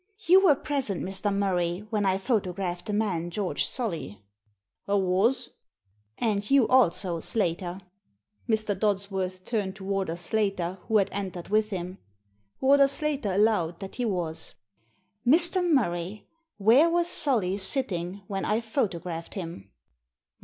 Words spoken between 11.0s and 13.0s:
entered with him. Warder